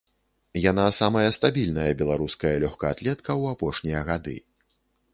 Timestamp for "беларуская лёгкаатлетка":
2.01-3.27